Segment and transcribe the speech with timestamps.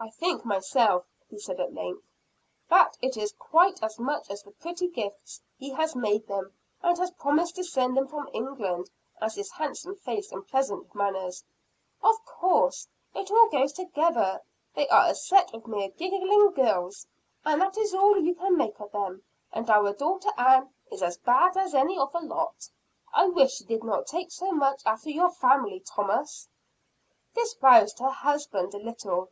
[0.00, 2.04] "I think myself," he said at length,
[2.70, 7.10] "that it is quite as much the pretty gifts he has made them, and has
[7.10, 8.88] promised to send them from England,
[9.20, 11.42] as his handsome face and pleasant manners."
[12.00, 14.40] "Oh, of course, it all goes together.
[14.72, 17.04] They are a set of mere giggling girls;
[17.44, 19.24] and that is all you can make of them.
[19.52, 22.70] And our daughter Ann is as bad as any of the lot.
[23.12, 26.46] I wish she did not take so much after your family, Thomas."
[27.34, 29.30] This roused her husband a little.